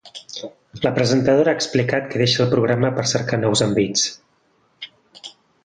La 0.85 0.91
presentadora 0.95 1.51
ha 1.53 1.59
explicat 1.59 2.09
que 2.13 2.21
deixa 2.23 2.41
el 2.47 2.51
programa 2.55 2.91
per 3.01 3.07
cercar 3.13 3.41
nous 3.45 3.65
envits. 3.69 5.31